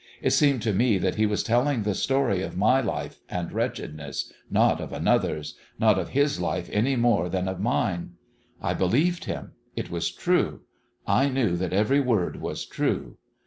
[0.19, 4.33] It seemed to me that he was telling the story of my life and wretchedness
[4.49, 8.13] not of another's not of his life any more than of mine.
[8.59, 9.51] I believed him.
[9.75, 10.61] It was true.
[11.05, 13.17] I knew that every word was true.